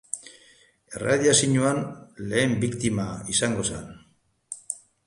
Erradiazioaren 0.99 1.83
lehen 2.33 2.59
biktima 2.65 3.07
izango 3.37 3.71
zen. 3.71 3.87